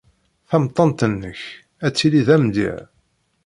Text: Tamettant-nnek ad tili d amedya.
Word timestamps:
Tamettant-nnek 0.49 1.39
ad 1.85 1.93
tili 1.97 2.21
d 2.27 2.29
amedya. 2.35 2.75